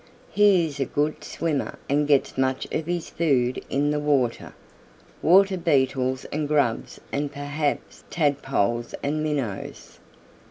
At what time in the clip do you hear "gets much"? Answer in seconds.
2.07-2.65